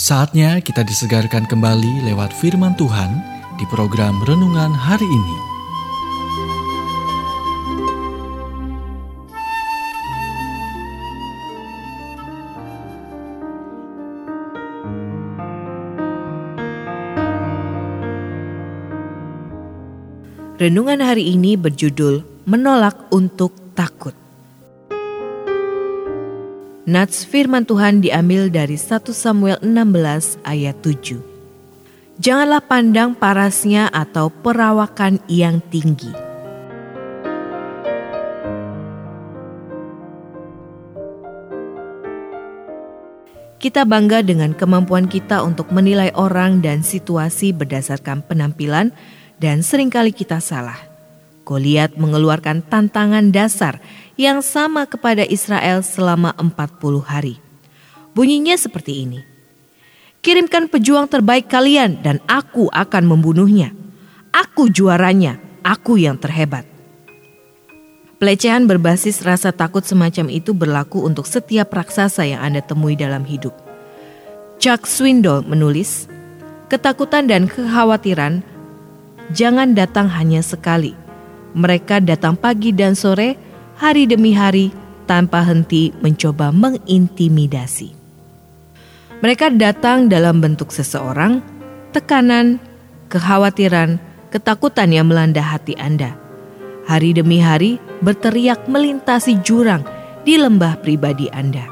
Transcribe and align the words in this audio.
Saatnya 0.00 0.64
kita 0.64 0.80
disegarkan 0.80 1.44
kembali 1.44 2.08
lewat 2.08 2.32
firman 2.32 2.72
Tuhan 2.72 3.20
di 3.60 3.68
program 3.68 4.16
renungan 4.24 4.72
hari 4.72 5.04
ini. 5.04 5.36
Renungan 20.56 21.04
hari 21.04 21.28
ini 21.28 21.60
berjudul 21.60 22.48
Menolak 22.48 23.12
untuk 23.12 23.52
Takut. 23.76 24.19
Nats 26.88 27.28
firman 27.28 27.68
Tuhan 27.68 28.00
diambil 28.00 28.48
dari 28.48 28.80
1 28.80 29.12
Samuel 29.12 29.60
16 29.60 30.40
ayat 30.48 30.80
7. 30.80 31.20
Janganlah 32.16 32.64
pandang 32.64 33.12
parasnya 33.12 33.92
atau 33.92 34.32
perawakan 34.32 35.20
yang 35.28 35.60
tinggi. 35.68 36.08
Kita 43.60 43.84
bangga 43.84 44.24
dengan 44.24 44.56
kemampuan 44.56 45.04
kita 45.04 45.44
untuk 45.44 45.68
menilai 45.68 46.08
orang 46.16 46.64
dan 46.64 46.80
situasi 46.80 47.52
berdasarkan 47.52 48.24
penampilan 48.24 48.96
dan 49.36 49.60
sering 49.60 49.92
kali 49.92 50.16
kita 50.16 50.40
salah. 50.40 50.89
Goliat 51.44 51.96
mengeluarkan 51.96 52.62
tantangan 52.62 53.32
dasar 53.32 53.80
yang 54.20 54.44
sama 54.44 54.84
kepada 54.84 55.24
Israel 55.24 55.80
selama 55.80 56.36
40 56.36 57.00
hari. 57.02 57.40
Bunyinya 58.12 58.54
seperti 58.58 59.08
ini. 59.08 59.20
Kirimkan 60.20 60.68
pejuang 60.68 61.08
terbaik 61.08 61.48
kalian 61.48 62.04
dan 62.04 62.20
aku 62.28 62.68
akan 62.68 63.04
membunuhnya. 63.08 63.72
Aku 64.30 64.68
juaranya, 64.68 65.40
aku 65.64 65.96
yang 65.96 66.20
terhebat. 66.20 66.68
Pelecehan 68.20 68.68
berbasis 68.68 69.24
rasa 69.24 69.48
takut 69.48 69.80
semacam 69.80 70.28
itu 70.28 70.52
berlaku 70.52 71.08
untuk 71.08 71.24
setiap 71.24 71.72
raksasa 71.72 72.28
yang 72.28 72.44
Anda 72.44 72.60
temui 72.60 72.92
dalam 72.92 73.24
hidup. 73.24 73.56
Chuck 74.60 74.84
Swindoll 74.84 75.48
menulis, 75.48 76.04
ketakutan 76.68 77.24
dan 77.24 77.48
kekhawatiran 77.48 78.44
jangan 79.32 79.72
datang 79.72 80.12
hanya 80.12 80.44
sekali, 80.44 80.92
mereka 81.56 81.98
datang 81.98 82.38
pagi 82.38 82.70
dan 82.70 82.94
sore, 82.94 83.34
hari 83.78 84.06
demi 84.06 84.30
hari, 84.34 84.70
tanpa 85.10 85.42
henti 85.42 85.90
mencoba 85.98 86.54
mengintimidasi. 86.54 87.90
Mereka 89.20 89.58
datang 89.58 90.06
dalam 90.06 90.38
bentuk 90.38 90.70
seseorang, 90.70 91.42
tekanan, 91.90 92.62
kekhawatiran, 93.10 93.98
ketakutan 94.30 94.94
yang 94.94 95.10
melanda 95.10 95.42
hati 95.42 95.74
Anda. 95.76 96.14
Hari 96.86 97.18
demi 97.18 97.42
hari 97.42 97.82
berteriak 98.00 98.70
melintasi 98.70 99.42
jurang 99.42 99.82
di 100.22 100.38
lembah 100.38 100.78
pribadi 100.80 101.26
Anda. 101.34 101.66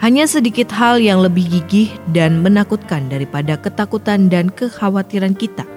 Hanya 0.00 0.28
sedikit 0.28 0.70
hal 0.70 1.02
yang 1.02 1.24
lebih 1.24 1.48
gigih 1.50 1.90
dan 2.14 2.40
menakutkan 2.44 3.10
daripada 3.10 3.58
ketakutan 3.58 4.30
dan 4.30 4.52
kekhawatiran 4.52 5.34
kita– 5.34 5.66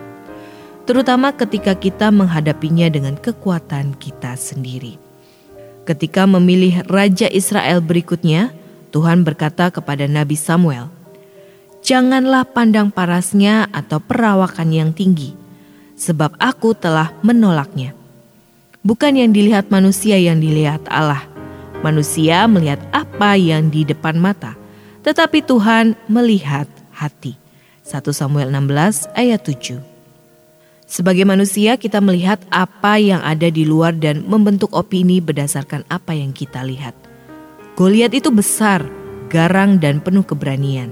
terutama 0.89 1.29
ketika 1.29 1.77
kita 1.77 2.09
menghadapinya 2.09 2.89
dengan 2.89 3.13
kekuatan 3.13 3.93
kita 4.01 4.33
sendiri. 4.33 4.97
Ketika 5.85 6.25
memilih 6.25 6.81
raja 6.89 7.29
Israel 7.29 7.77
berikutnya, 7.77 8.49
Tuhan 8.89 9.21
berkata 9.21 9.69
kepada 9.69 10.09
Nabi 10.09 10.33
Samuel, 10.33 10.89
"Janganlah 11.85 12.41
pandang 12.41 12.89
parasnya 12.89 13.69
atau 13.69 14.01
perawakan 14.01 14.73
yang 14.73 14.89
tinggi, 14.89 15.37
sebab 15.93 16.33
aku 16.41 16.73
telah 16.73 17.13
menolaknya." 17.21 17.93
Bukan 18.81 19.13
yang 19.13 19.29
dilihat 19.29 19.69
manusia 19.69 20.17
yang 20.17 20.41
dilihat 20.41 20.81
Allah. 20.89 21.21
Manusia 21.85 22.49
melihat 22.49 22.81
apa 22.89 23.37
yang 23.37 23.69
di 23.69 23.85
depan 23.85 24.17
mata, 24.17 24.57
tetapi 25.05 25.45
Tuhan 25.45 25.93
melihat 26.09 26.65
hati. 26.97 27.37
1 27.85 28.09
Samuel 28.09 28.49
16 28.49 29.05
ayat 29.13 29.45
7. 29.45 29.88
Sebagai 30.89 31.21
manusia, 31.21 31.77
kita 31.77 32.01
melihat 32.01 32.41
apa 32.49 32.97
yang 32.97 33.21
ada 33.21 33.45
di 33.53 33.61
luar 33.61 33.93
dan 33.93 34.25
membentuk 34.25 34.73
opini 34.73 35.21
berdasarkan 35.21 35.85
apa 35.85 36.17
yang 36.17 36.33
kita 36.33 36.65
lihat. 36.65 36.97
Goliat 37.77 38.09
itu 38.17 38.33
besar, 38.33 38.89
garang, 39.29 39.77
dan 39.77 40.01
penuh 40.01 40.25
keberanian. 40.25 40.89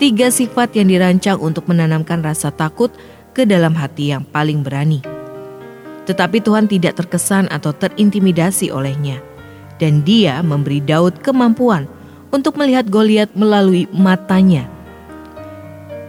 Tiga 0.00 0.32
sifat 0.32 0.72
yang 0.80 0.88
dirancang 0.88 1.36
untuk 1.36 1.68
menanamkan 1.68 2.24
rasa 2.24 2.48
takut 2.48 2.88
ke 3.36 3.44
dalam 3.44 3.76
hati 3.76 4.16
yang 4.16 4.24
paling 4.24 4.64
berani. 4.64 5.04
Tetapi 6.08 6.40
Tuhan 6.40 6.64
tidak 6.64 6.96
terkesan 6.96 7.52
atau 7.52 7.76
terintimidasi 7.76 8.72
olehnya, 8.72 9.20
dan 9.76 10.00
Dia 10.00 10.40
memberi 10.40 10.80
Daud 10.80 11.20
kemampuan 11.20 11.84
untuk 12.32 12.56
melihat 12.56 12.88
Goliat 12.88 13.36
melalui 13.36 13.84
matanya 13.92 14.64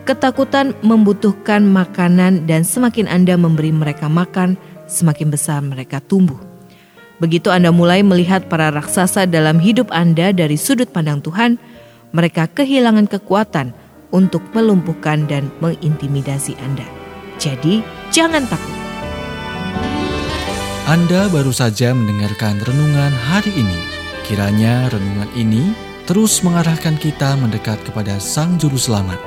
Ketakutan 0.08 0.72
membutuhkan 0.88 1.68
makanan 1.68 2.48
dan 2.48 2.64
semakin 2.64 3.12
Anda 3.12 3.36
memberi 3.36 3.76
mereka 3.76 4.08
makan, 4.08 4.56
semakin 4.88 5.28
besar 5.28 5.60
mereka 5.60 6.00
tumbuh. 6.00 6.40
Begitu 7.20 7.52
Anda 7.52 7.76
mulai 7.76 8.08
melihat 8.08 8.48
para 8.48 8.72
raksasa 8.72 9.28
dalam 9.28 9.60
hidup 9.60 9.92
Anda 9.92 10.32
dari 10.32 10.56
sudut 10.56 10.96
pandang 10.96 11.20
Tuhan, 11.20 11.60
mereka 12.16 12.48
kehilangan 12.48 13.12
kekuatan 13.12 13.76
untuk 14.16 14.48
melumpuhkan 14.56 15.28
dan 15.28 15.52
mengintimidasi 15.60 16.56
Anda. 16.64 16.88
Jadi, 17.36 17.84
jangan 18.08 18.48
takut. 18.48 18.76
Anda 20.88 21.28
baru 21.28 21.52
saja 21.52 21.92
mendengarkan 21.92 22.64
renungan 22.64 23.12
hari 23.12 23.52
ini. 23.60 23.76
Kiranya 24.24 24.88
renungan 24.88 25.28
ini 25.36 25.76
terus 26.08 26.40
mengarahkan 26.48 26.96
kita 26.96 27.36
mendekat 27.44 27.76
kepada 27.84 28.16
Sang 28.24 28.56
Juru 28.56 28.80
Selamat 28.80 29.27